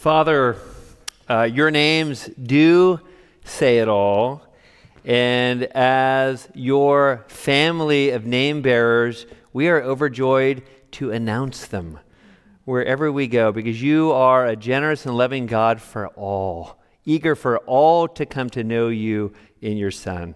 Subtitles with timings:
[0.00, 0.56] Father,
[1.28, 3.00] uh, your names do
[3.44, 4.40] say it all.
[5.04, 11.98] And as your family of name bearers, we are overjoyed to announce them
[12.64, 17.58] wherever we go because you are a generous and loving God for all, eager for
[17.58, 20.34] all to come to know you in your Son.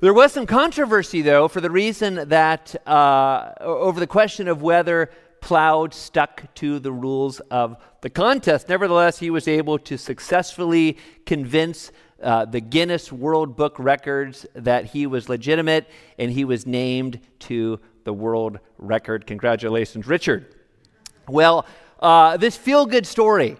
[0.00, 5.10] there was some controversy, though, for the reason that uh, over the question of whether
[5.40, 8.68] Plaud stuck to the rules of the contest.
[8.68, 11.92] Nevertheless, he was able to successfully convince
[12.22, 17.78] uh, the Guinness World Book records that he was legitimate, and he was named to
[18.04, 19.26] the world record.
[19.26, 20.54] Congratulations, Richard.
[21.28, 21.66] Well,
[22.00, 23.56] uh, this feel good story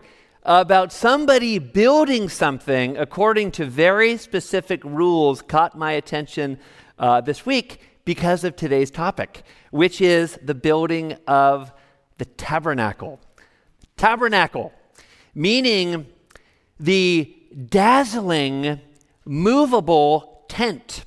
[0.46, 6.56] about somebody building something according to very specific rules caught my attention
[7.00, 11.72] uh, this week because of today's topic, which is the building of
[12.18, 13.18] the tabernacle.
[13.96, 14.72] Tabernacle,
[15.34, 16.06] meaning
[16.78, 17.34] the
[17.68, 18.80] dazzling,
[19.24, 21.04] movable tent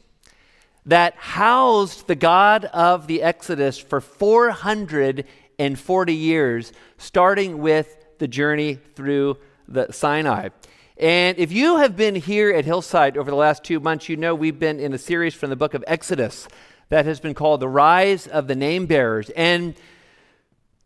[0.85, 9.37] that housed the God of the Exodus for 440 years, starting with the journey through
[9.67, 10.49] the Sinai.
[10.97, 14.35] And if you have been here at Hillside over the last two months, you know
[14.35, 16.47] we've been in a series from the book of Exodus
[16.89, 19.29] that has been called The Rise of the Name Bearers.
[19.31, 19.75] And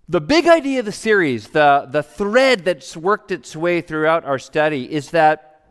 [0.08, 4.38] the big idea of the series, the, the thread that's worked its way throughout our
[4.38, 5.62] study, is that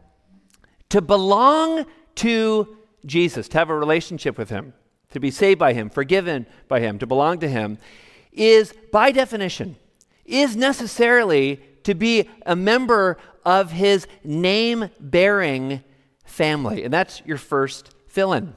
[0.89, 1.87] to belong
[2.17, 4.73] to Jesus, to have a relationship with Him,
[5.11, 7.79] to be saved by Him, forgiven by Him, to belong to Him,
[8.33, 9.77] is by definition
[10.25, 15.83] is necessarily to be a member of his name bearing
[16.25, 16.85] family.
[16.85, 18.55] And that's your first fill in.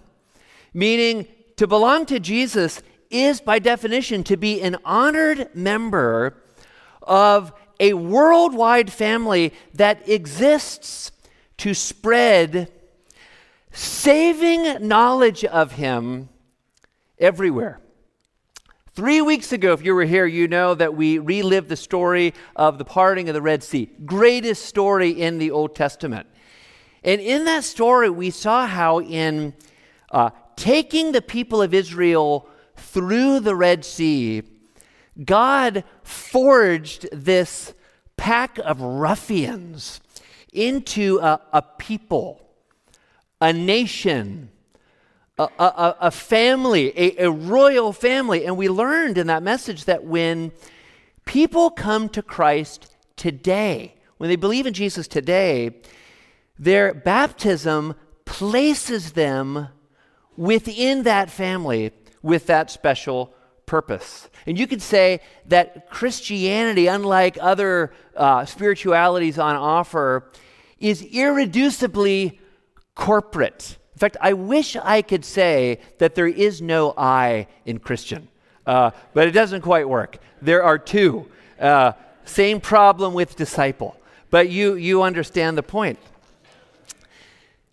[0.73, 1.27] Meaning,
[1.57, 6.35] to belong to Jesus is by definition to be an honored member
[7.01, 11.11] of a worldwide family that exists
[11.57, 12.71] to spread
[13.71, 16.29] saving knowledge of him
[17.19, 17.79] everywhere.
[18.95, 22.77] Three weeks ago, if you were here, you know that we relived the story of
[22.77, 26.27] the parting of the Red Sea, greatest story in the Old Testament.
[27.03, 29.53] And in that story, we saw how, in
[30.11, 32.47] uh, taking the people of Israel
[32.77, 34.43] through the Red Sea,
[35.25, 37.73] God forged this
[38.15, 39.99] pack of ruffians
[40.53, 42.47] into a, a people,
[43.41, 44.51] a nation,
[45.37, 48.45] a, a, a family, a, a royal family.
[48.45, 50.51] And we learned in that message that when
[51.25, 55.81] people come to Christ today, when they believe in Jesus today,
[56.57, 59.67] their baptism places them
[60.37, 61.91] within that family
[62.21, 63.33] with that special
[63.65, 64.29] purpose.
[64.45, 70.31] And you could say that Christianity, unlike other uh, spiritualities on offer,
[70.79, 72.39] is irreducibly
[72.95, 73.77] corporate.
[73.95, 78.27] In fact, I wish I could say that there is no I in Christian,
[78.65, 80.17] uh, but it doesn't quite work.
[80.41, 81.27] There are two.
[81.57, 81.93] Uh,
[82.25, 83.95] same problem with disciple,
[84.29, 85.97] but you, you understand the point.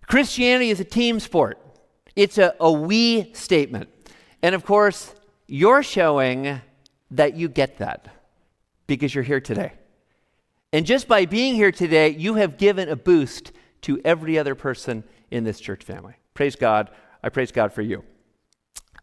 [0.06, 1.58] Christianity is a team sport,
[2.14, 3.88] it's a, a we statement.
[4.42, 5.12] And of course,
[5.48, 6.60] you're showing
[7.10, 8.08] that you get that
[8.86, 9.72] because you're here today.
[10.72, 13.52] And just by being here today, you have given a boost
[13.82, 15.02] to every other person
[15.32, 16.14] in this church family.
[16.34, 16.90] Praise God.
[17.22, 18.04] I praise God for you.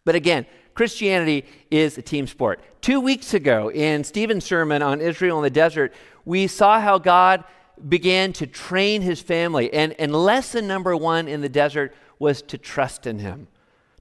[0.05, 2.61] But again, Christianity is a team sport.
[2.81, 5.93] Two weeks ago, in Stephen's sermon on Israel in the desert,
[6.23, 7.43] we saw how God
[7.87, 9.73] began to train his family.
[9.73, 13.47] And, and lesson number one in the desert was to trust in him.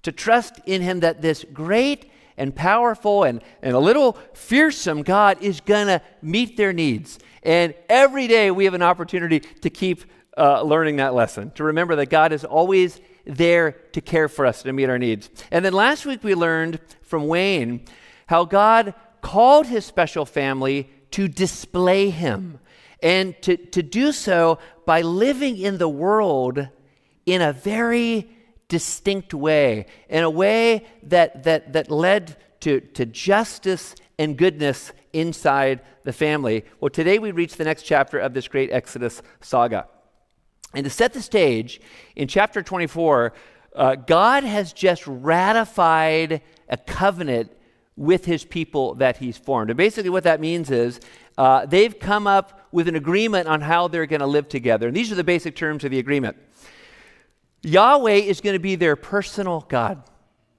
[0.03, 5.43] To trust in him that this great and powerful and, and a little fearsome God
[5.43, 7.19] is going to meet their needs.
[7.43, 10.05] And every day we have an opportunity to keep
[10.39, 14.63] uh, learning that lesson, to remember that God is always there to care for us,
[14.63, 15.29] to meet our needs.
[15.51, 17.85] And then last week we learned from Wayne
[18.27, 22.61] how God called his special family to display him
[23.03, 26.69] and to, to do so by living in the world
[27.27, 28.31] in a very
[28.69, 35.81] distinct way, in a way that, that, that led to, to justice and goodness inside
[36.05, 36.65] the family.
[36.81, 39.87] Well, today we reach the next chapter of this great Exodus saga.
[40.75, 41.81] And to set the stage,
[42.15, 43.33] in chapter 24,
[43.75, 47.53] uh, God has just ratified a covenant
[47.97, 49.71] with his people that he's formed.
[49.71, 51.01] And basically, what that means is
[51.37, 54.89] uh, they've come up with an agreement on how they're going to live together.
[54.89, 56.37] And these are the basic terms of the agreement
[57.63, 60.03] Yahweh is going to be their personal God,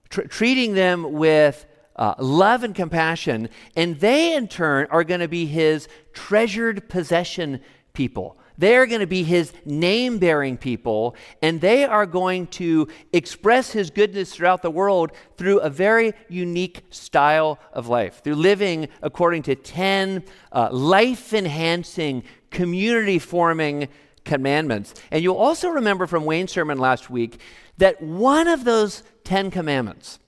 [0.10, 1.66] tr- treating them with
[1.96, 3.50] uh, love and compassion.
[3.76, 7.62] And they, in turn, are going to be his treasured possession
[7.94, 8.39] people.
[8.60, 13.90] They're going to be his name bearing people, and they are going to express his
[13.90, 19.56] goodness throughout the world through a very unique style of life, through living according to
[19.56, 23.88] 10 uh, life enhancing, community forming
[24.26, 24.94] commandments.
[25.10, 27.40] And you'll also remember from Wayne's sermon last week
[27.78, 30.20] that one of those 10 commandments,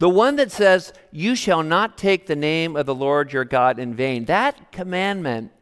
[0.00, 3.78] the one that says, You shall not take the name of the Lord your God
[3.78, 5.52] in vain, that commandment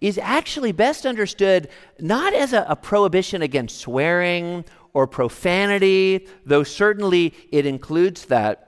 [0.00, 1.68] is actually best understood
[1.98, 8.66] not as a, a prohibition against swearing or profanity, though certainly it includes that.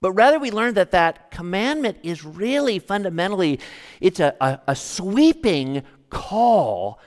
[0.00, 3.60] But rather, we learn that that commandment is really fundamentally,
[4.00, 6.98] it's a, a, a sweeping call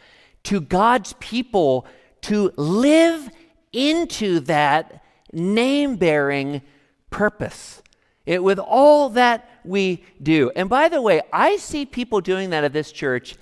[0.43, 1.85] to God's people
[2.21, 3.29] to live
[3.73, 6.61] into that name bearing
[7.09, 7.81] purpose.
[8.25, 10.51] It, with all that we do.
[10.55, 13.35] And by the way, I see people doing that at this church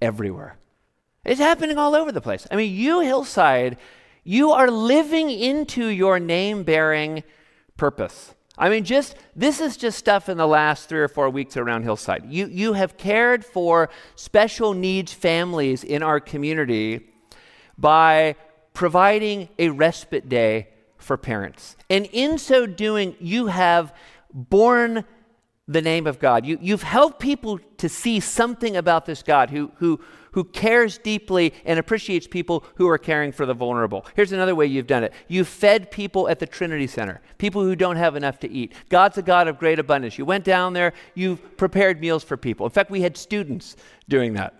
[0.00, 0.58] everywhere.
[1.24, 2.46] It's happening all over the place.
[2.50, 3.78] I mean, you, Hillside,
[4.24, 7.24] you are living into your name bearing
[7.76, 8.34] purpose.
[8.58, 11.82] I mean, just this is just stuff in the last three or four weeks around
[11.82, 12.24] Hillside.
[12.26, 17.08] You, you have cared for special needs families in our community
[17.76, 18.36] by
[18.72, 21.76] providing a respite day for parents.
[21.90, 23.92] And in so doing, you have
[24.36, 25.04] borne
[25.66, 26.46] the name of God.
[26.46, 29.98] You, you've helped people to see something about this God who, who,
[30.30, 34.06] who cares deeply and appreciates people who are caring for the vulnerable.
[34.14, 37.74] Here's another way you've done it you've fed people at the Trinity Center, people who
[37.74, 38.74] don't have enough to eat.
[38.88, 40.18] God's a God of great abundance.
[40.18, 42.64] You went down there, you've prepared meals for people.
[42.64, 43.74] In fact, we had students
[44.08, 44.54] doing that.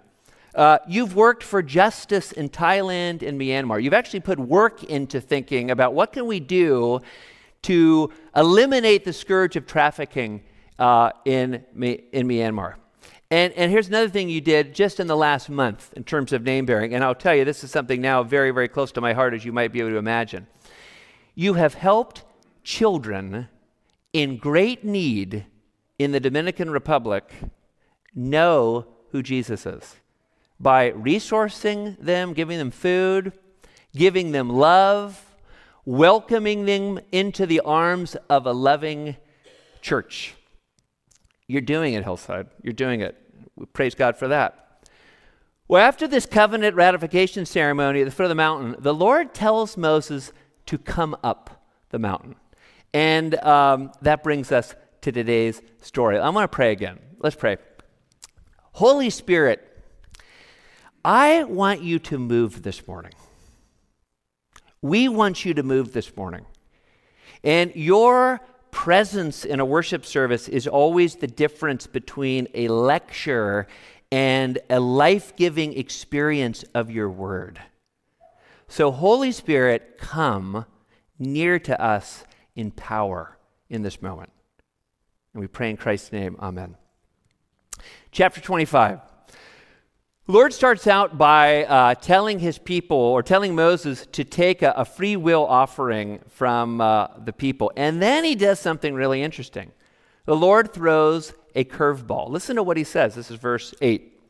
[0.56, 3.80] Uh, you've worked for justice in Thailand and Myanmar.
[3.80, 7.02] You've actually put work into thinking about what can we do
[7.66, 10.42] to eliminate the scourge of trafficking
[10.78, 12.74] uh, in, in Myanmar.
[13.28, 16.44] And, and here's another thing you did just in the last month in terms of
[16.44, 16.94] name bearing.
[16.94, 19.44] And I'll tell you, this is something now very, very close to my heart, as
[19.44, 20.46] you might be able to imagine.
[21.34, 22.22] You have helped
[22.62, 23.48] children
[24.12, 25.46] in great need
[25.98, 27.32] in the Dominican Republic
[28.14, 29.96] know who Jesus is
[30.60, 33.32] by resourcing them, giving them food,
[33.92, 35.25] giving them love,
[35.86, 39.16] welcoming them into the arms of a loving
[39.80, 40.34] church.
[41.46, 42.48] You're doing it, Hillside.
[42.62, 43.16] You're doing it.
[43.54, 44.82] We praise God for that.
[45.68, 49.76] Well, after this covenant ratification ceremony at the foot of the mountain, the Lord tells
[49.76, 50.32] Moses
[50.66, 52.34] to come up the mountain.
[52.92, 56.18] And um, that brings us to today's story.
[56.18, 56.98] I'm going to pray again.
[57.18, 57.58] Let's pray.
[58.72, 59.62] Holy Spirit,
[61.04, 63.12] I want you to move this morning.
[64.82, 66.46] We want you to move this morning.
[67.42, 68.40] And your
[68.70, 73.66] presence in a worship service is always the difference between a lecture
[74.12, 77.60] and a life giving experience of your word.
[78.68, 80.66] So, Holy Spirit, come
[81.18, 83.38] near to us in power
[83.70, 84.30] in this moment.
[85.32, 86.36] And we pray in Christ's name.
[86.40, 86.76] Amen.
[88.10, 89.00] Chapter 25.
[90.28, 94.84] Lord starts out by uh, telling his people, or telling Moses to take a, a
[94.84, 97.70] free will offering from uh, the people.
[97.76, 99.70] And then he does something really interesting.
[100.24, 102.28] The Lord throws a curveball.
[102.28, 103.14] Listen to what he says.
[103.14, 104.20] This is verse 8.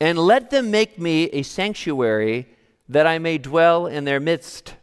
[0.00, 2.48] And let them make me a sanctuary
[2.88, 4.74] that I may dwell in their midst.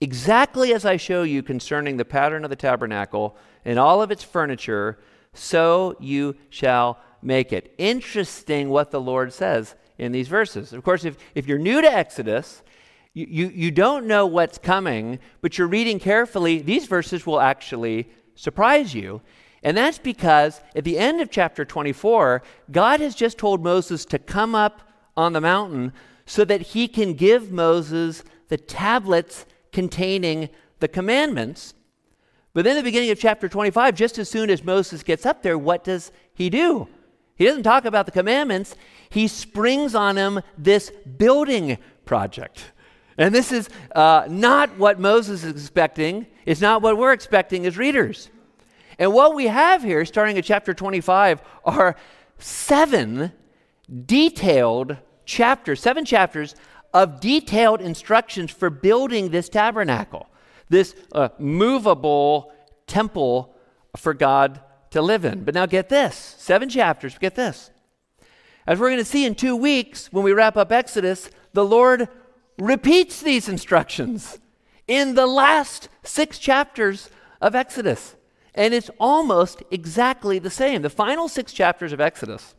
[0.00, 4.22] Exactly as I show you concerning the pattern of the tabernacle and all of its
[4.22, 4.98] furniture,
[5.34, 7.74] so you shall make it.
[7.76, 10.72] Interesting what the Lord says in these verses.
[10.72, 12.62] Of course, if, if you're new to Exodus,
[13.12, 18.08] you, you, you don't know what's coming, but you're reading carefully, these verses will actually
[18.34, 19.20] surprise you.
[19.62, 24.18] And that's because at the end of chapter 24, God has just told Moses to
[24.18, 24.82] come up
[25.16, 25.92] on the mountain
[26.26, 31.74] so that he can give Moses the tablets containing the commandments.
[32.52, 35.58] But then, the beginning of chapter 25, just as soon as Moses gets up there,
[35.58, 36.88] what does he do?
[37.36, 38.74] He doesn't talk about the commandments,
[39.08, 42.72] he springs on him this building project.
[43.18, 46.26] And this is uh, not what Moses is expecting.
[46.44, 48.30] It's not what we're expecting as readers.
[48.98, 51.96] And what we have here, starting at chapter 25, are
[52.38, 53.32] seven
[54.06, 56.54] detailed chapters, seven chapters
[56.94, 60.28] of detailed instructions for building this tabernacle,
[60.68, 62.52] this uh, movable
[62.86, 63.54] temple
[63.96, 64.60] for God
[64.96, 65.44] to live in.
[65.44, 67.70] But now get this seven chapters, get this.
[68.66, 72.08] As we're going to see in two weeks when we wrap up Exodus, the Lord
[72.58, 74.38] repeats these instructions
[74.88, 77.10] in the last six chapters
[77.40, 78.16] of Exodus.
[78.54, 80.82] And it's almost exactly the same.
[80.82, 82.54] The final six chapters of Exodus,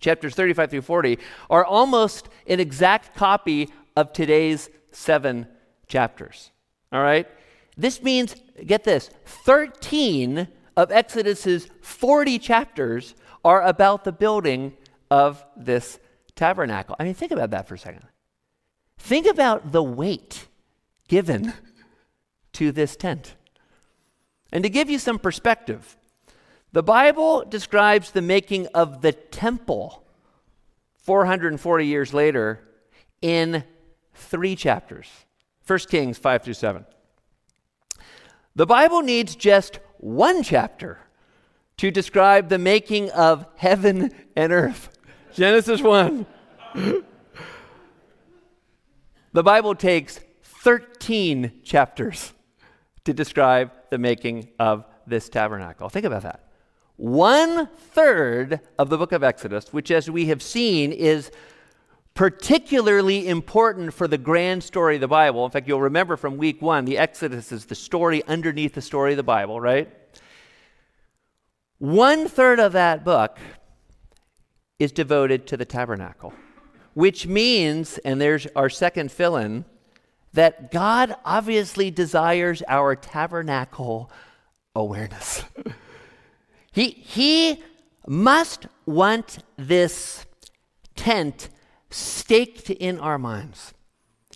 [0.00, 1.18] chapters 35 through 40,
[1.48, 5.46] are almost an exact copy of today's seven
[5.86, 6.50] chapters.
[6.92, 7.28] All right?
[7.76, 8.34] This means,
[8.66, 13.14] get this, 13 of Exodus's 40 chapters
[13.44, 14.76] are about the building
[15.10, 15.98] of this
[16.34, 16.96] tabernacle.
[16.98, 18.02] I mean, think about that for a second.
[18.98, 20.48] Think about the weight
[21.08, 21.52] given
[22.54, 23.34] to this tent.
[24.52, 25.96] And to give you some perspective,
[26.72, 30.04] the Bible describes the making of the temple
[30.98, 32.60] 440 years later
[33.20, 33.64] in
[34.14, 35.08] three chapters
[35.66, 36.84] 1 Kings 5 through 7.
[38.56, 40.98] The Bible needs just one chapter
[41.78, 44.90] to describe the making of heaven and earth.
[45.32, 46.26] Genesis 1.
[49.32, 52.34] The Bible takes 13 chapters
[53.04, 55.88] to describe the making of this tabernacle.
[55.88, 56.50] Think about that.
[56.96, 61.30] One third of the book of Exodus, which, as we have seen, is
[62.14, 65.44] particularly important for the grand story of the Bible.
[65.44, 69.12] In fact, you'll remember from week one, the Exodus is the story underneath the story
[69.12, 69.92] of the Bible, right?
[71.78, 73.38] One third of that book
[74.78, 76.32] is devoted to the tabernacle
[76.94, 79.64] which means, and there's our second fill in,
[80.32, 84.10] that God obviously desires our tabernacle
[84.74, 85.44] awareness.
[86.72, 87.62] he, he
[88.06, 90.24] must want this
[90.96, 91.48] tent
[91.94, 93.72] staked in our minds.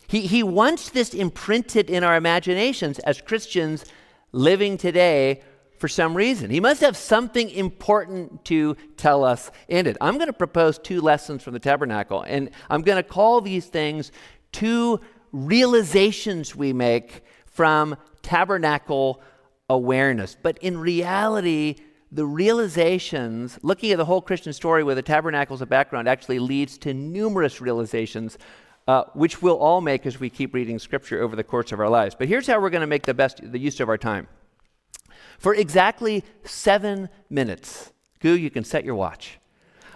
[0.07, 3.85] He, he wants this imprinted in our imaginations as Christians
[4.31, 5.43] living today
[5.79, 6.51] for some reason.
[6.51, 9.97] He must have something important to tell us in it.
[10.01, 13.67] I'm going to propose two lessons from the tabernacle, and I'm going to call these
[13.67, 14.13] things
[14.53, 15.01] two
[15.33, 19.21] realizations we make from tabernacle
[19.69, 20.37] awareness.
[20.41, 21.77] But in reality,
[22.11, 26.39] the realizations, looking at the whole Christian story with the tabernacle as a background, actually
[26.39, 28.39] leads to numerous realizations,
[28.87, 31.89] uh, which we'll all make as we keep reading Scripture over the course of our
[31.89, 32.15] lives.
[32.15, 34.27] But here's how we're going to make the best the use of our time.
[35.39, 39.39] For exactly seven minutes, Goo, you can set your watch.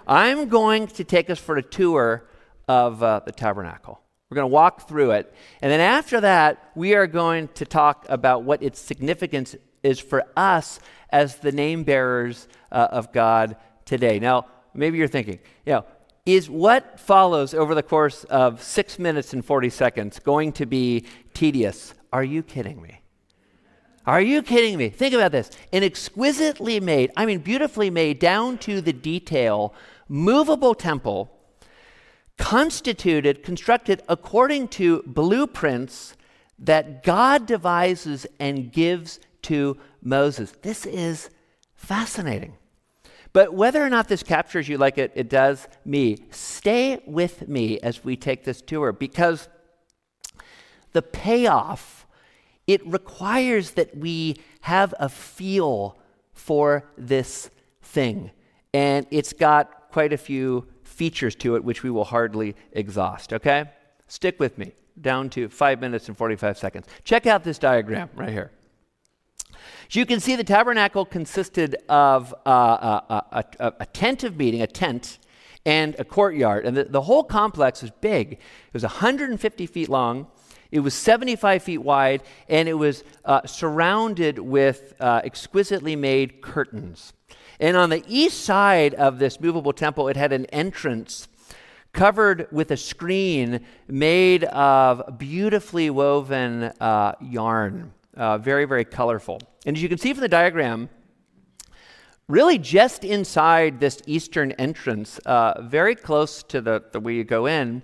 [0.07, 2.28] I'm going to take us for a tour
[2.69, 4.00] of uh, the tabernacle.
[4.31, 5.35] We're going to walk through it.
[5.61, 10.24] And then after that, we are going to talk about what its significance is for
[10.36, 14.18] us as the name bearers uh, of God today.
[14.18, 15.84] Now, maybe you're thinking, you know,
[16.24, 21.04] is what follows over the course of six minutes and 40 seconds going to be
[21.34, 21.94] tedious?
[22.12, 23.00] Are you kidding me?
[24.06, 24.88] Are you kidding me?
[24.88, 25.50] Think about this.
[25.72, 29.74] An exquisitely made, I mean, beautifully made down to the detail,
[30.08, 31.32] movable temple,
[32.36, 36.16] constituted, constructed according to blueprints
[36.58, 40.52] that God devises and gives to Moses.
[40.62, 41.30] This is
[41.75, 42.54] fascinating.
[43.32, 47.78] But whether or not this captures you like it, it does me, stay with me
[47.80, 49.49] as we take this tour because
[50.92, 52.06] the payoff
[52.66, 55.99] it requires that we have a feel
[56.32, 57.50] for this
[57.82, 58.30] thing.
[58.72, 63.70] And it's got quite a few features to it, which we will hardly exhaust, okay?
[64.06, 66.87] Stick with me down to five minutes and 45 seconds.
[67.04, 68.52] Check out this diagram right here.
[69.91, 74.62] You can see the tabernacle consisted of uh, a, a, a, a, tent of meeting,
[74.62, 75.19] a tent,
[75.64, 76.67] and a courtyard.
[76.67, 78.33] And the, the whole complex was big.
[78.33, 78.41] It
[78.73, 80.26] was 150 feet long,
[80.71, 87.12] it was 75 feet wide, and it was uh, surrounded with uh, exquisitely made curtains.
[87.61, 91.29] And on the east side of this movable temple, it had an entrance
[91.93, 99.40] covered with a screen made of beautifully woven uh, yarn, uh, very, very colorful.
[99.66, 100.88] And as you can see from the diagram,
[102.28, 107.47] really just inside this eastern entrance, uh, very close to the, the way you go
[107.47, 107.83] in,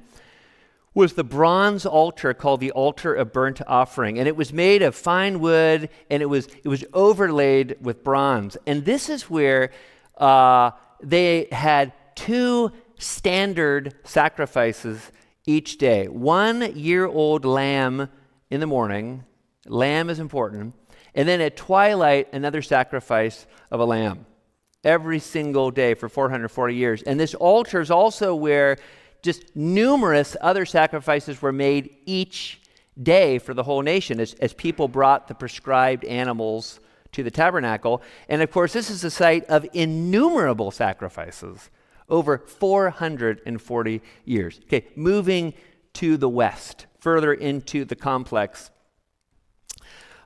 [0.95, 4.19] was the bronze altar called the altar of burnt offering.
[4.19, 8.57] And it was made of fine wood and it was it was overlaid with bronze.
[8.67, 9.71] And this is where
[10.17, 15.13] uh, they had two standard sacrifices
[15.47, 16.09] each day.
[16.09, 18.09] One year old lamb
[18.51, 19.25] in the morning
[19.67, 20.75] lamb is important
[21.15, 24.25] and then at twilight another sacrifice of a lamb
[24.85, 28.77] every single day for 440 years and this altar is also where
[29.23, 32.61] just numerous other sacrifices were made each
[33.03, 36.81] day for the whole nation as, as people brought the prescribed animals
[37.13, 38.03] to the tabernacle.
[38.29, 41.71] And of course, this is the site of innumerable sacrifices
[42.09, 44.61] over 440 years.
[44.65, 45.55] Okay, moving
[45.95, 48.71] to the west, further into the complex,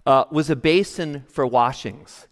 [0.06, 2.26] uh, was a basin for washings.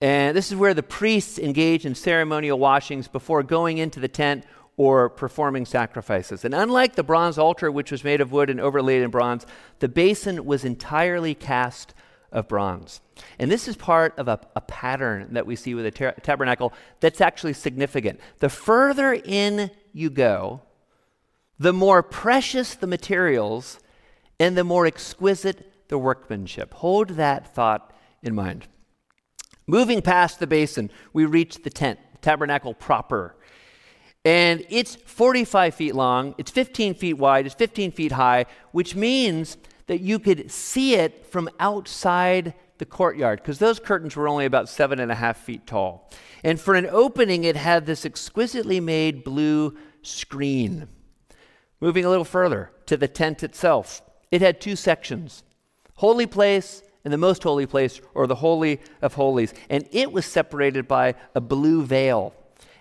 [0.00, 4.44] And this is where the priests engaged in ceremonial washings before going into the tent
[4.76, 6.44] or performing sacrifices.
[6.44, 9.46] And unlike the bronze altar, which was made of wood and overlaid in bronze,
[9.78, 11.94] the basin was entirely cast
[12.32, 13.00] of bronze.
[13.38, 16.72] And this is part of a, a pattern that we see with the tar- tabernacle
[16.98, 18.18] that's actually significant.
[18.40, 20.62] The further in you go,
[21.58, 23.78] the more precious the materials
[24.40, 26.74] and the more exquisite the workmanship.
[26.74, 28.66] Hold that thought in mind.
[29.66, 33.34] Moving past the basin, we reach the tent, tabernacle proper.
[34.24, 39.56] And it's 45 feet long, it's 15 feet wide, it's 15 feet high, which means
[39.86, 44.68] that you could see it from outside the courtyard because those curtains were only about
[44.68, 46.10] seven and a half feet tall.
[46.42, 50.88] And for an opening, it had this exquisitely made blue screen.
[51.80, 55.42] Moving a little further to the tent itself, it had two sections
[56.06, 59.54] holy place and the most holy place, or the Holy of Holies.
[59.70, 62.34] And it was separated by a blue veil.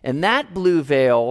[0.04, 1.24] And that blue veil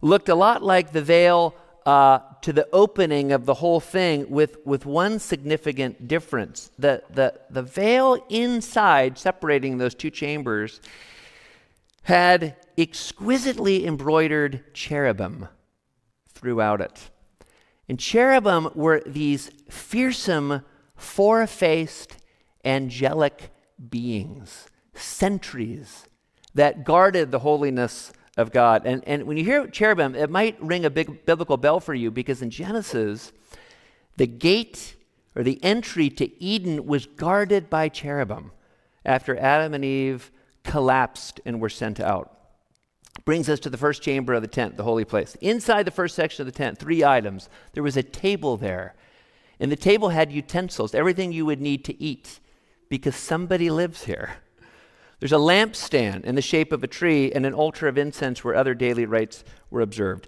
[0.00, 1.54] looked a lot like the veil
[1.86, 6.70] uh, to the opening of the whole thing, with, with one significant difference.
[6.78, 10.80] The, the, the veil inside, separating those two chambers,
[12.02, 15.48] had exquisitely embroidered cherubim
[16.28, 17.10] throughout it.
[17.88, 20.62] And cherubim were these fearsome,
[21.02, 22.16] four faced,
[22.64, 23.50] angelic
[23.90, 26.06] beings, sentries
[26.54, 28.86] that guarded the holiness of God.
[28.86, 32.10] And, and when you hear cherubim, it might ring a big biblical bell for you
[32.10, 33.32] because in Genesis,
[34.16, 34.96] the gate
[35.34, 38.52] or the entry to Eden was guarded by cherubim
[39.04, 40.30] after Adam and Eve
[40.62, 42.38] collapsed and were sent out.
[43.24, 45.36] Brings us to the first chamber of the tent, the holy place.
[45.40, 47.48] Inside the first section of the tent, three items.
[47.72, 48.94] There was a table there,
[49.60, 52.40] and the table had utensils, everything you would need to eat,
[52.88, 54.36] because somebody lives here.
[55.20, 58.56] There's a lampstand in the shape of a tree and an altar of incense where
[58.56, 60.26] other daily rites were observed.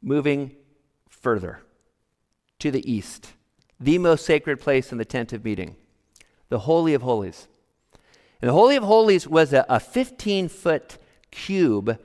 [0.00, 0.54] Moving
[1.08, 1.62] further
[2.60, 3.32] to the east,
[3.80, 5.74] the most sacred place in the tent of meeting,
[6.50, 7.48] the Holy of Holies.
[8.40, 10.98] And the Holy of Holies was a, a 15 foot
[11.32, 11.98] cube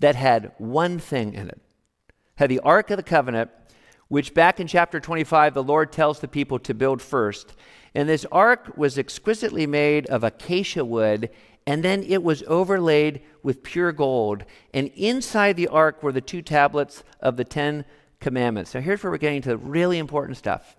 [0.00, 1.60] that had one thing in it.
[2.36, 3.50] Had the Ark of the Covenant,
[4.14, 7.54] which back in chapter 25 the Lord tells the people to build first.
[7.96, 11.30] And this ark was exquisitely made of acacia wood
[11.66, 14.44] and then it was overlaid with pure gold.
[14.72, 17.84] And inside the ark were the two tablets of the Ten
[18.20, 18.70] Commandments.
[18.70, 20.76] So here's where we're getting to the really important stuff.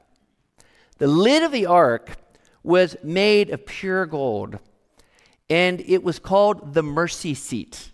[0.99, 2.15] The lid of the ark
[2.63, 4.59] was made of pure gold,
[5.49, 7.91] and it was called the mercy seat.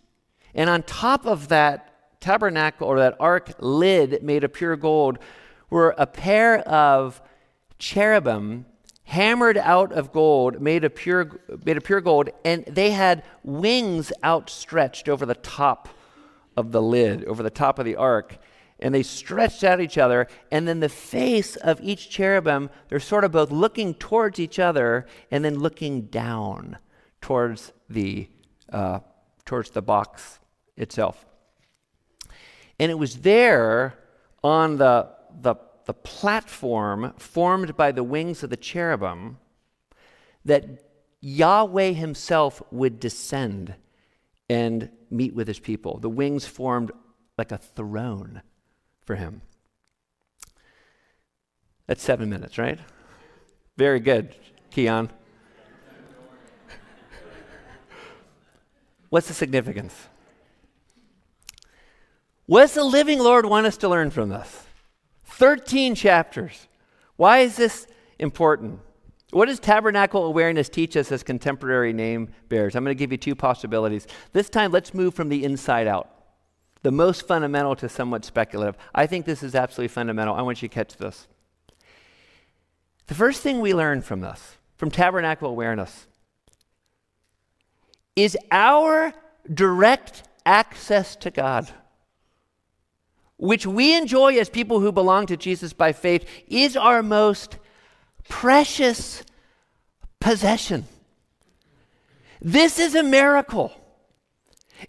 [0.54, 1.91] And on top of that
[2.22, 5.20] tabernacle or that ark lid made of pure gold
[5.70, 7.22] were a pair of
[7.80, 8.66] cherubim
[9.12, 14.14] hammered out of gold, made of pure, made of pure gold, and they had wings
[14.24, 15.90] outstretched over the top
[16.56, 18.38] of the lid, over the top of the ark.
[18.80, 23.26] And they stretched out each other, and then the face of each cherubim, they're sort
[23.26, 26.78] of both looking towards each other and then looking down
[27.20, 28.30] towards the,
[28.72, 29.00] uh,
[29.46, 30.40] towards the box
[30.78, 31.26] itself.
[32.82, 33.98] And it was there
[34.44, 35.08] on the,
[35.40, 39.38] the the platform formed by the wings of the cherubim
[40.46, 40.66] that
[41.20, 43.76] Yahweh himself would descend
[44.50, 46.00] and meet with his people.
[46.00, 46.92] The wings formed
[47.38, 48.42] like a throne
[49.06, 49.42] for him.
[51.88, 52.80] That's seven minutes, right?
[53.78, 54.36] Very good,
[54.70, 55.10] Keon.
[59.10, 60.08] What's the significance?
[62.52, 64.66] What does the living Lord want us to learn from this?
[65.24, 66.68] 13 chapters.
[67.16, 67.88] Why is this
[68.20, 68.82] important?
[69.30, 72.76] What does tabernacle awareness teach us as contemporary name bearers?
[72.76, 74.06] I'm going to give you two possibilities.
[74.34, 76.10] This time, let's move from the inside out,
[76.82, 78.76] the most fundamental to somewhat speculative.
[78.94, 80.36] I think this is absolutely fundamental.
[80.36, 81.30] I want you to catch this.
[83.08, 86.06] The first thing we learn from this, from tabernacle awareness,
[88.18, 89.14] is our
[89.54, 91.72] direct access to God,
[93.42, 97.58] which we enjoy as people who belong to Jesus by faith, is our most
[98.30, 99.24] precious
[100.20, 100.86] possession.
[102.40, 103.74] This is a miracle.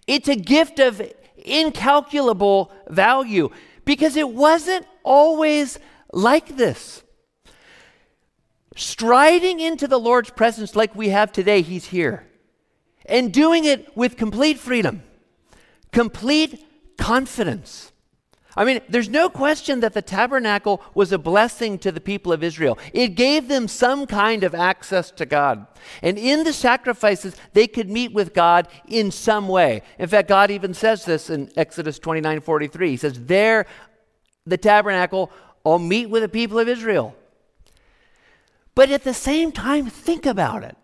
[0.05, 1.01] It's a gift of
[1.35, 3.49] incalculable value
[3.85, 5.79] because it wasn't always
[6.11, 7.01] like this.
[8.75, 12.27] Striding into the Lord's presence like we have today, He's here.
[13.07, 15.01] And doing it with complete freedom,
[15.91, 16.63] complete
[16.99, 17.92] confidence.
[18.55, 22.43] I mean, there's no question that the tabernacle was a blessing to the people of
[22.43, 22.77] Israel.
[22.93, 25.65] It gave them some kind of access to God.
[26.03, 29.81] And in the sacrifices, they could meet with God in some way.
[29.97, 32.89] In fact, God even says this in Exodus 29 43.
[32.89, 33.65] He says, There,
[34.45, 35.31] the tabernacle,
[35.65, 37.15] I'll meet with the people of Israel.
[38.75, 40.77] But at the same time, think about it.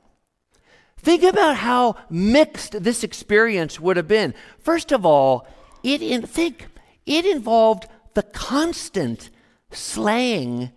[0.98, 4.34] Think about how mixed this experience would have been.
[4.60, 5.48] First of all,
[5.82, 6.68] it in, think
[7.10, 9.30] it involved the constant
[9.72, 10.72] slaying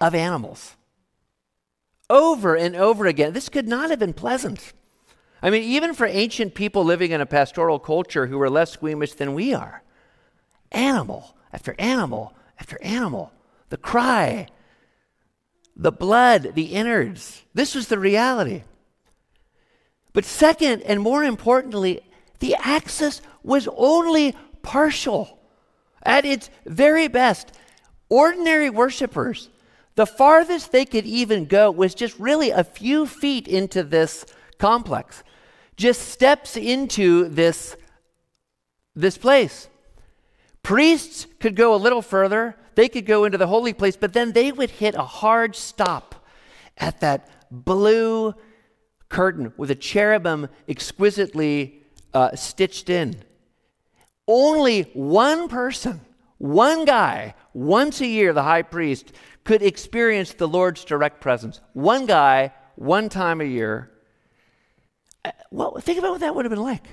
[0.00, 0.76] of animals.
[2.10, 3.32] Over and over again.
[3.32, 4.74] This could not have been pleasant.
[5.42, 9.14] I mean, even for ancient people living in a pastoral culture who were less squeamish
[9.14, 9.82] than we are,
[10.70, 13.32] animal after animal after animal,
[13.70, 14.46] the cry,
[15.74, 17.42] the blood, the innards.
[17.54, 18.62] This was the reality.
[20.12, 22.02] But second, and more importantly,
[22.40, 25.38] the access was only partial.
[26.04, 27.52] At its very best,
[28.08, 29.48] ordinary worshipers,
[29.94, 34.24] the farthest they could even go was just really a few feet into this
[34.58, 35.22] complex,
[35.76, 37.76] just steps into this,
[38.94, 39.68] this place.
[40.62, 44.32] Priests could go a little further, they could go into the holy place, but then
[44.32, 46.26] they would hit a hard stop
[46.78, 48.34] at that blue
[49.08, 51.82] curtain with a cherubim exquisitely
[52.14, 53.22] uh, stitched in.
[54.34, 56.00] Only one person,
[56.38, 59.12] one guy, once a year, the high priest,
[59.44, 61.60] could experience the Lord's direct presence.
[61.74, 63.90] One guy, one time a year.
[65.22, 66.86] Uh, well, think about what that would have been like.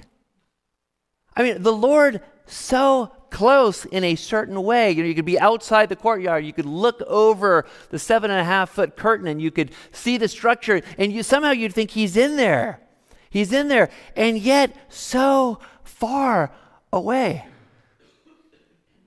[1.33, 4.91] I mean, the Lord so close in a certain way.
[4.91, 8.41] You know, you could be outside the courtyard, you could look over the seven and
[8.41, 11.91] a half foot curtain, and you could see the structure, and you somehow you'd think
[11.91, 12.81] he's in there.
[13.29, 16.51] He's in there, and yet so far
[16.91, 17.45] away.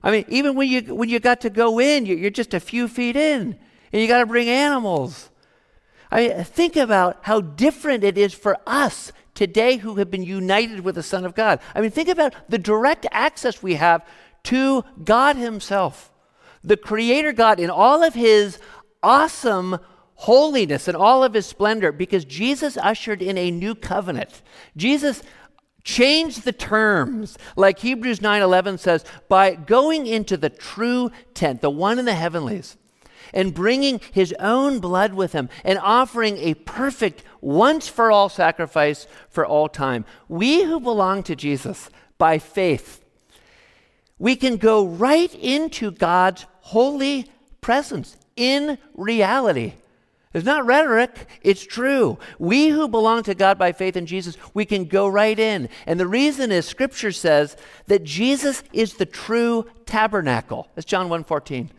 [0.02, 2.88] I mean, even when you when you got to go in, you're just a few
[2.88, 3.56] feet in,
[3.92, 5.30] and you got to bring animals.
[6.10, 10.80] I mean, think about how different it is for us today who have been united
[10.80, 11.60] with the Son of God.
[11.74, 14.06] I mean, think about the direct access we have
[14.44, 16.12] to God Himself,
[16.62, 18.58] the Creator God, in all of His
[19.02, 19.78] awesome
[20.16, 24.42] holiness and all of His splendor, because Jesus ushered in a new covenant.
[24.76, 25.22] Jesus
[25.84, 31.98] Change the terms, like Hebrews 9:11 says, by going into the true tent, the one
[31.98, 32.76] in the heavenlies,
[33.34, 39.06] and bringing his own blood with him and offering a perfect once for all sacrifice
[39.28, 40.04] for all time.
[40.28, 43.04] We who belong to Jesus by faith,
[44.18, 47.28] we can go right into God's holy
[47.60, 49.74] presence in reality.
[50.34, 52.18] It's not rhetoric, it's true.
[52.38, 55.68] We who belong to God by faith in Jesus, we can go right in.
[55.86, 60.68] And the reason is scripture says that Jesus is the true tabernacle.
[60.74, 61.70] That's John 1:14.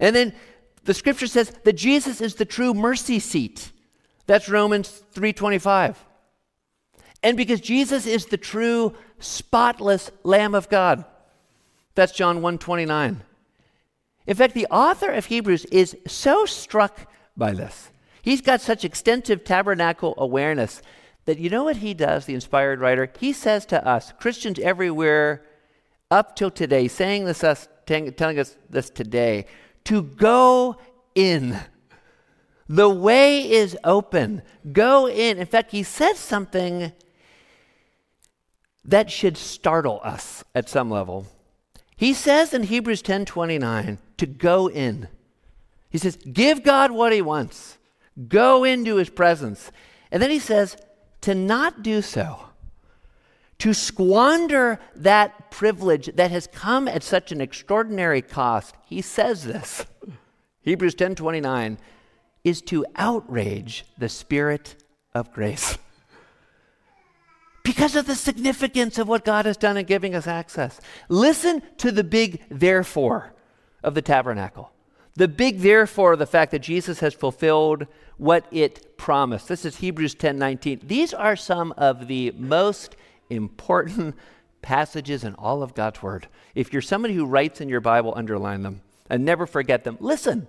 [0.00, 0.32] And then
[0.84, 3.70] the scripture says that Jesus is the true mercy seat.
[4.26, 5.96] That's Romans 3:25.
[7.22, 11.04] And because Jesus is the true spotless lamb of God.
[11.94, 13.22] That's John 1:29.
[14.26, 17.90] In fact, the author of Hebrews is so struck by this.
[18.22, 20.82] He's got such extensive tabernacle awareness
[21.24, 23.10] that you know what he does, the inspired writer?
[23.18, 25.44] He says to us, Christians everywhere
[26.10, 29.46] up till today, saying this us, telling us this today,
[29.84, 30.76] to go
[31.14, 31.58] in.
[32.68, 34.42] The way is open.
[34.72, 35.38] Go in.
[35.38, 36.92] In fact, he says something
[38.84, 41.26] that should startle us at some level.
[41.96, 45.08] He says in Hebrews 10:29 to go in.
[45.92, 47.76] He says, Give God what He wants,
[48.28, 49.70] go into His presence.
[50.10, 50.76] And then He says,
[51.20, 52.40] To not do so,
[53.58, 59.84] To squander that privilege that has come at such an extraordinary cost, he says this.
[60.62, 61.76] Hebrews 10:29
[62.42, 64.82] is to outrage the spirit
[65.14, 65.78] of grace.
[67.62, 70.80] Because of the significance of what God has done in giving us access.
[71.08, 73.34] Listen to the big therefore
[73.84, 74.72] of the tabernacle.
[75.14, 79.48] The big therefore the fact that Jesus has fulfilled what it promised.
[79.48, 80.86] This is Hebrews 10:19.
[80.86, 82.96] These are some of the most
[83.28, 84.14] important
[84.62, 86.28] passages in all of God's word.
[86.54, 89.98] If you're somebody who writes in your Bible, underline them and never forget them.
[90.00, 90.46] Listen.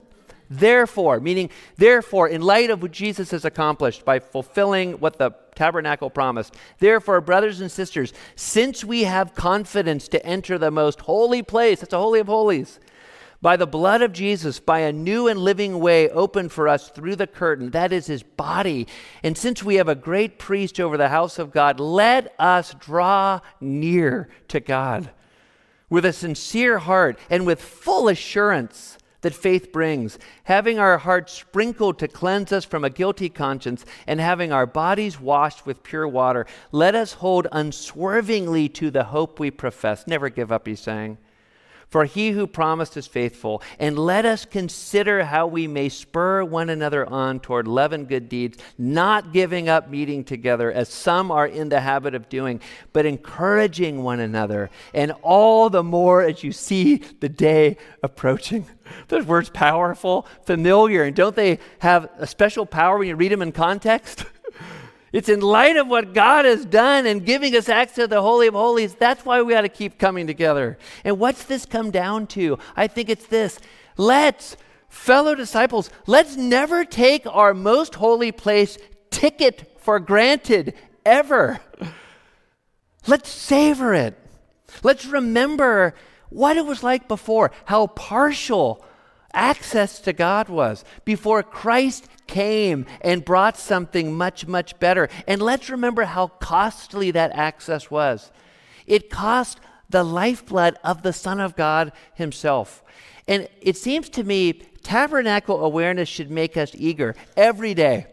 [0.49, 6.11] Therefore, meaning, therefore, in light of what Jesus has accomplished by fulfilling what the tabernacle
[6.11, 11.79] promised, therefore, brothers and sisters, since we have confidence to enter the most holy place,
[11.79, 12.79] that's a holy of holies,
[13.43, 17.17] by the blood of Jesus, by a new and living way opened for us through
[17.17, 18.87] the curtain, that is his body.
[19.21, 23.41] And since we have a great priest over the house of God, let us draw
[23.59, 25.11] near to God
[25.89, 31.99] with a sincere heart and with full assurance that faith brings, having our hearts sprinkled
[31.99, 36.45] to cleanse us from a guilty conscience, and having our bodies washed with pure water,
[36.71, 40.07] let us hold unswervingly to the hope we profess.
[40.07, 41.17] Never give up, he's saying.
[41.93, 43.61] For he who promised is faithful.
[43.77, 48.29] And let us consider how we may spur one another on toward love and good
[48.29, 52.61] deeds, not giving up meeting together, as some are in the habit of doing,
[52.93, 58.65] but encouraging one another, and all the more as you see the day approaching.
[59.09, 63.43] Those words powerful, familiar, and don't they have a special power when you read them
[63.43, 64.25] in context?
[65.13, 68.47] It's in light of what God has done and giving us access to the Holy
[68.47, 68.95] of Holies.
[68.95, 70.79] That's why we got to keep coming together.
[71.03, 72.57] And what's this come down to?
[72.75, 73.59] I think it's this.
[73.95, 74.57] Let's,
[74.89, 78.79] fellow disciples, let's never take our most holy place
[79.11, 80.73] ticket for granted,
[81.05, 81.59] ever.
[83.05, 84.17] Let's savor it.
[84.81, 85.93] Let's remember
[86.29, 88.83] what it was like before, how partial
[89.33, 95.09] access to God was before Christ came and brought something much, much better.
[95.27, 98.31] And let's remember how costly that access was.
[98.85, 102.83] It cost the lifeblood of the Son of God Himself.
[103.27, 108.07] And it seems to me tabernacle awareness should make us eager every day.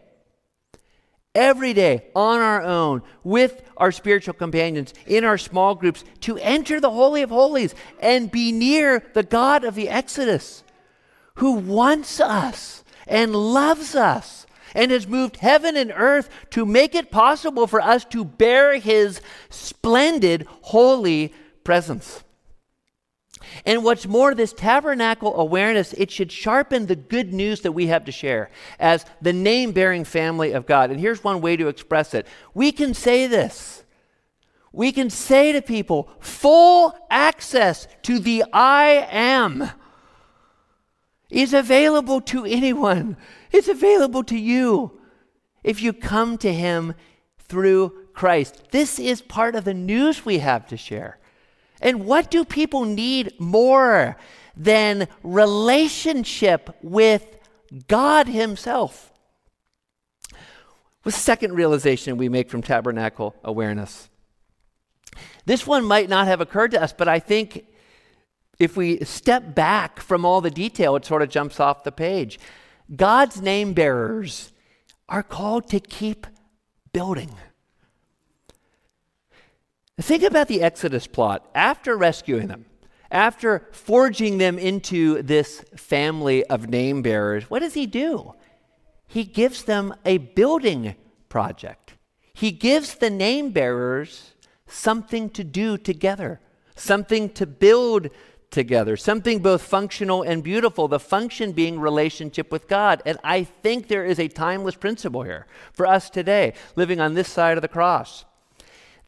[1.33, 6.81] Every day on our own with our spiritual companions in our small groups to enter
[6.81, 10.65] the Holy of Holies and be near the God of the Exodus
[11.41, 17.11] who wants us and loves us and has moved heaven and earth to make it
[17.11, 21.33] possible for us to bear his splendid, holy
[21.65, 22.23] presence.
[23.65, 28.05] And what's more, this tabernacle awareness, it should sharpen the good news that we have
[28.05, 30.91] to share as the name bearing family of God.
[30.91, 33.83] And here's one way to express it we can say this.
[34.73, 39.71] We can say to people, full access to the I am
[41.31, 43.17] is available to anyone.
[43.53, 45.01] It's available to you
[45.63, 46.95] if you come to Him
[47.39, 48.71] through Christ.
[48.71, 51.19] This is part of the news we have to share.
[51.81, 54.17] And what do people need more
[54.57, 57.27] than relationship with
[57.89, 59.13] God Himself?
[61.03, 64.11] The second realization we make from tabernacle awareness?
[65.47, 67.65] This one might not have occurred to us, but I think
[68.61, 72.39] if we step back from all the detail, it sort of jumps off the page.
[72.95, 74.53] God's name bearers
[75.09, 76.27] are called to keep
[76.93, 77.31] building.
[79.99, 81.49] Think about the Exodus plot.
[81.55, 82.67] After rescuing them,
[83.11, 88.35] after forging them into this family of name bearers, what does he do?
[89.07, 90.95] He gives them a building
[91.29, 91.95] project.
[92.35, 94.35] He gives the name bearers
[94.67, 96.41] something to do together,
[96.77, 98.09] something to build
[98.51, 103.03] together, something both functional and beautiful, the function being relationship with God.
[103.07, 107.29] And I think there is a timeless principle here for us today, living on this
[107.29, 108.25] side of the cross.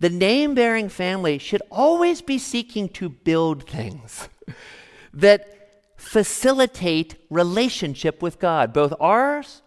[0.01, 4.29] The name bearing family should always be seeking to build things
[5.15, 5.49] that
[5.97, 9.63] facilitate relationship with God, both ours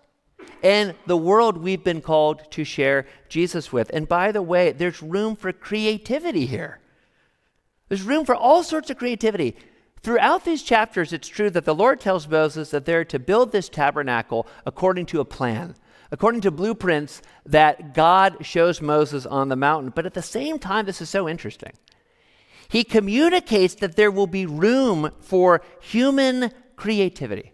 [0.61, 3.89] and the world we've been called to share Jesus with.
[3.93, 6.79] And by the way, there's room for creativity here.
[7.89, 9.55] There's room for all sorts of creativity.
[10.01, 13.69] Throughout these chapters, it's true that the Lord tells Moses that they're to build this
[13.69, 15.75] tabernacle according to a plan,
[16.11, 19.91] according to blueprints that God shows Moses on the mountain.
[19.95, 21.73] But at the same time, this is so interesting.
[22.67, 27.53] He communicates that there will be room for human creativity,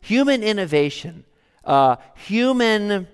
[0.00, 1.24] human innovation,
[1.64, 3.08] uh, human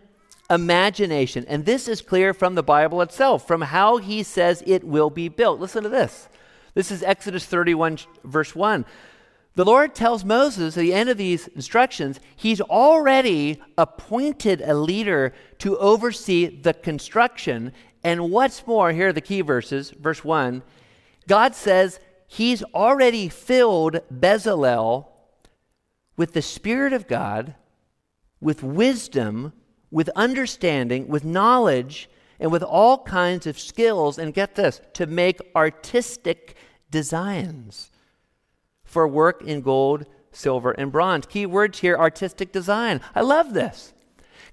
[0.50, 1.44] imagination.
[1.48, 5.28] And this is clear from the Bible itself, from how he says it will be
[5.28, 5.60] built.
[5.60, 6.28] Listen to this.
[6.76, 8.84] This is Exodus 31, verse 1.
[9.54, 15.32] The Lord tells Moses at the end of these instructions, he's already appointed a leader
[15.60, 17.72] to oversee the construction.
[18.04, 19.88] And what's more, here are the key verses.
[19.90, 20.62] Verse 1
[21.26, 25.06] God says he's already filled Bezalel
[26.18, 27.54] with the Spirit of God,
[28.38, 29.54] with wisdom,
[29.90, 34.18] with understanding, with knowledge, and with all kinds of skills.
[34.18, 36.56] And get this to make artistic
[36.90, 37.90] designs
[38.84, 41.26] for work in gold, silver, and bronze.
[41.26, 43.00] Key words here artistic design.
[43.14, 43.92] I love this.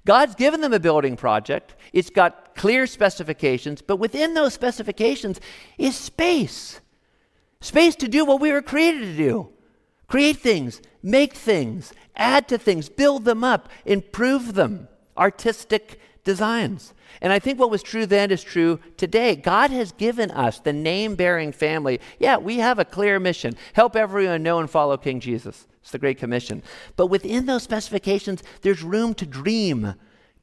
[0.06, 1.76] God's given them a building project.
[1.94, 5.40] It's got clear specifications, but within those specifications
[5.78, 6.82] is space.
[7.62, 9.50] Space to do what we were created to do
[10.08, 14.88] create things, make things, add to things, build them up, improve them.
[15.18, 16.94] Artistic designs.
[17.22, 19.36] And I think what was true then is true today.
[19.36, 22.00] God has given us the name bearing family.
[22.20, 25.68] Yeah, we have a clear mission help everyone know and follow King Jesus.
[25.82, 26.64] It's the Great Commission.
[26.96, 29.96] But within those specifications, there's room to dream,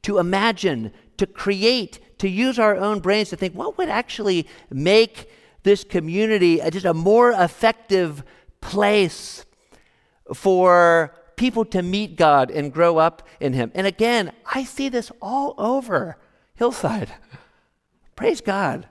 [0.03, 5.29] to imagine, to create, to use our own brains to think what would actually make
[5.63, 8.23] this community just a more effective
[8.61, 9.45] place
[10.33, 13.71] for people to meet God and grow up in Him.
[13.73, 16.17] And again, I see this all over
[16.53, 17.11] Hillside.
[18.15, 18.87] Praise God.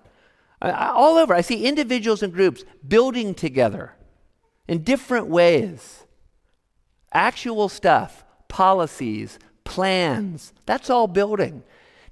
[0.61, 1.33] all over.
[1.33, 3.95] I see individuals and groups building together
[4.67, 6.05] in different ways.
[7.13, 11.63] Actual stuff, policies, plans, that's all building.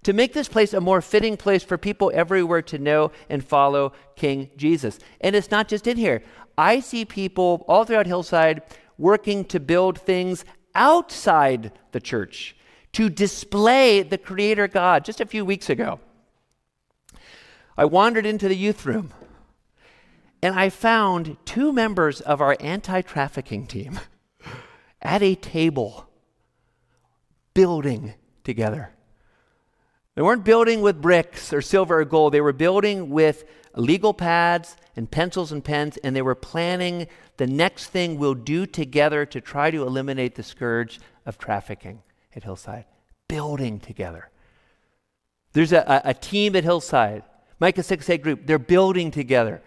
[0.05, 3.93] To make this place a more fitting place for people everywhere to know and follow
[4.15, 5.01] King Jesus.
[5.21, 6.23] And it's not just in here.
[6.57, 8.63] I see people all throughout Hillside
[8.99, 12.57] working to build things outside the church
[12.93, 15.05] to display the Creator God.
[15.05, 16.01] Just a few weeks ago,
[17.77, 19.13] I wandered into the youth room
[20.43, 24.01] and I found two members of our anti trafficking team
[25.03, 26.09] at a table
[27.55, 28.93] building together.
[30.19, 33.45] They weren't building with bricks or silver or gold, they were building with
[33.77, 38.67] legal pads and pencils and pens, and they were planning the next thing we'll do
[38.67, 42.03] together to try to eliminate the scourge of trafficking
[42.35, 42.87] at Hillside.
[43.29, 44.29] Building together.
[45.53, 47.23] There's a, a, a team at Hillside,
[47.61, 49.63] Micah 6A group, they're building together.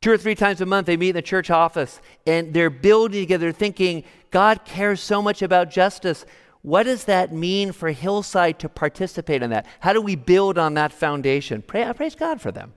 [0.00, 3.22] Two or three times a month, they meet in the church office and they're building
[3.22, 4.02] together, thinking,
[4.32, 6.26] God cares so much about justice.
[6.62, 9.66] What does that mean for Hillside to participate in that?
[9.80, 11.60] How do we build on that foundation?
[11.60, 12.72] Pray, praise God for them.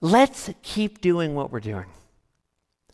[0.00, 1.86] Let's keep doing what we're doing.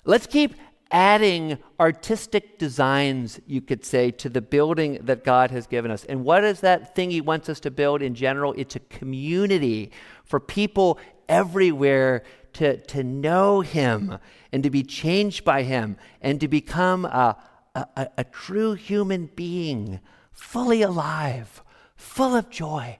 [0.05, 0.55] Let's keep
[0.91, 6.05] adding artistic designs, you could say, to the building that God has given us.
[6.05, 8.55] And what is that thing He wants us to build in general?
[8.57, 9.91] It's a community
[10.25, 10.99] for people
[11.29, 12.23] everywhere
[12.55, 14.19] to, to know Him
[14.53, 17.37] and to be changed by Him and to become a,
[17.75, 20.01] a, a true human being,
[20.33, 21.63] fully alive,
[21.97, 22.99] full of joy,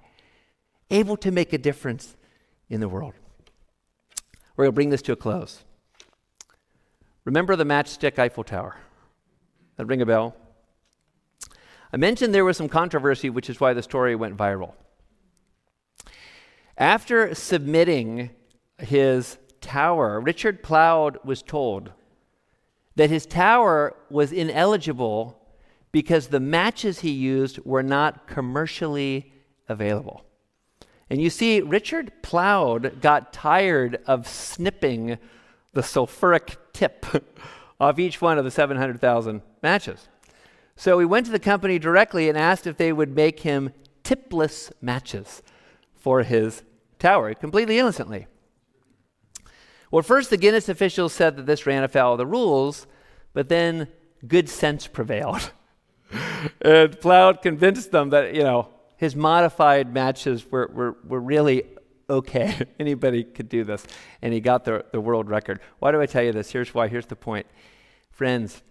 [0.91, 2.17] able to make a difference
[2.69, 3.15] in the world.
[4.57, 5.65] We're going to bring this to a close.
[7.25, 8.77] Remember the matchstick Eiffel Tower?
[9.77, 10.37] That ring a bell?
[11.93, 14.75] I mentioned there was some controversy, which is why the story went viral.
[16.77, 18.31] After submitting
[18.79, 21.93] his tower, Richard Plaud was told
[22.97, 25.41] that his tower was ineligible
[25.93, 29.33] because the matches he used were not commercially
[29.69, 30.25] available.
[31.11, 35.19] And you see, Richard Plaud got tired of snipping
[35.73, 37.07] the sulfuric tip
[37.81, 40.09] off each one of the 700,000 matches.
[40.77, 44.73] So he went to the company directly and asked if they would make him tipless
[44.81, 45.43] matches
[45.95, 46.63] for his
[46.99, 48.27] tower, completely innocently.
[49.95, 52.89] Well, first, the Guinness officials said that this ran afoul of the rules,
[53.33, 53.87] but then
[54.27, 55.53] good sense prevailed.
[56.61, 61.63] and Plaud convinced them that, you know, his modified matches were, were, were really
[62.11, 62.67] okay.
[62.81, 63.87] Anybody could do this.
[64.21, 65.61] And he got the, the world record.
[65.79, 66.51] Why do I tell you this?
[66.51, 66.89] Here's why.
[66.89, 67.47] Here's the point.
[68.11, 68.65] Friends,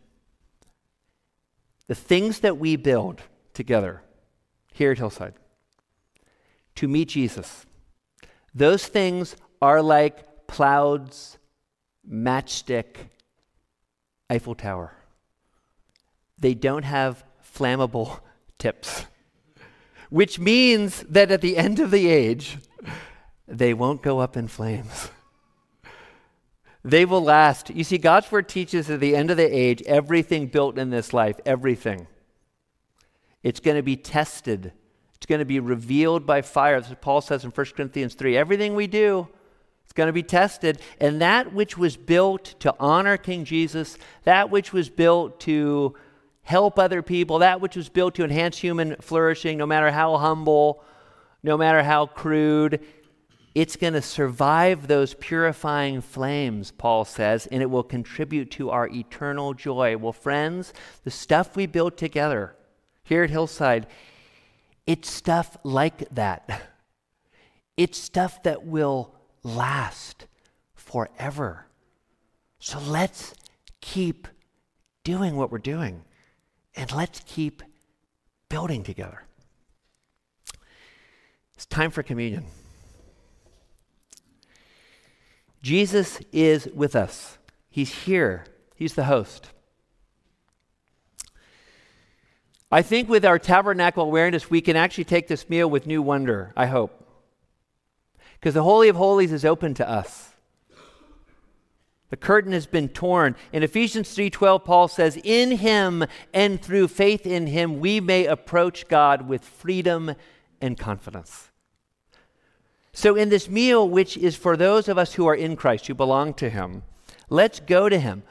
[1.87, 3.21] the things that we build
[3.53, 4.01] together
[4.73, 5.35] here at Hillside
[6.75, 7.65] to meet Jesus,
[8.53, 11.37] those things are like Plaud's
[12.09, 12.95] matchstick
[14.29, 14.95] Eiffel Tower.
[16.37, 18.19] They don't have flammable
[18.57, 19.05] tips
[20.13, 22.59] which means that at the end of the age,
[23.47, 25.09] they won't go up in flames.
[26.83, 27.71] They will last.
[27.71, 31.13] You see, God's word teaches at the end of the age, everything built in this
[31.13, 32.05] life, everything,
[33.41, 34.71] it's going to be tested.
[35.15, 36.79] It's going to be revealed by fire.
[37.01, 38.37] Paul says in 1 Corinthians 3.
[38.37, 39.27] Everything we do,
[39.93, 40.79] it's going to be tested.
[40.99, 45.93] And that which was built to honor King Jesus, that which was built to
[46.41, 50.83] help other people, that which was built to enhance human flourishing, no matter how humble,
[51.43, 52.83] no matter how crude,
[53.53, 58.87] it's going to survive those purifying flames, Paul says, and it will contribute to our
[58.87, 59.95] eternal joy.
[59.95, 60.73] Well, friends,
[61.03, 62.55] the stuff we build together
[63.03, 63.85] here at Hillside,
[64.87, 66.63] it's stuff like that.
[67.77, 69.13] It's stuff that will
[69.43, 70.25] last
[70.73, 71.67] forever.
[72.59, 73.33] So let's
[73.81, 74.27] keep
[75.03, 76.03] doing what we're doing
[76.75, 77.61] and let's keep
[78.49, 79.23] building together.
[81.55, 82.45] It's time for communion.
[85.61, 87.37] Jesus is with us.
[87.69, 88.45] He's here.
[88.75, 89.49] He's the host.
[92.71, 96.51] I think with our tabernacle awareness, we can actually take this meal with new wonder,
[96.57, 97.02] I hope.
[98.43, 100.31] Because the Holy of Holies is open to us.
[102.09, 103.37] The curtain has been torn.
[103.53, 108.89] In Ephesians 3:12 Paul says, "In him and through faith in him we may approach
[108.89, 110.15] God with freedom
[110.59, 111.51] and confidence."
[112.91, 115.93] So, in this meal, which is for those of us who are in Christ, who
[115.93, 116.83] belong to Him,
[117.29, 118.23] let's go to Him.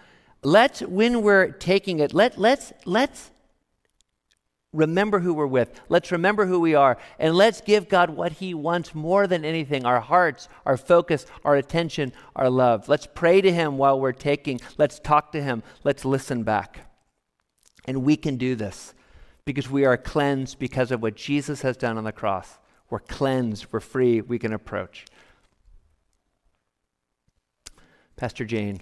[0.42, 3.30] Let's, when we're taking it, let, let's, let's
[4.73, 5.81] remember who we're with.
[5.89, 6.99] Let's remember who we are.
[7.18, 11.57] And let's give God what He wants more than anything our hearts, our focus, our
[11.57, 12.89] attention, our love.
[12.89, 14.61] Let's pray to Him while we're taking.
[14.79, 15.62] Let's talk to Him.
[15.85, 16.89] Let's listen back.
[17.85, 18.95] And we can do this
[19.45, 22.59] because we are cleansed because of what Jesus has done on the cross.
[22.91, 25.07] We're cleansed, we're free, we can approach.
[28.16, 28.81] Pastor Jane.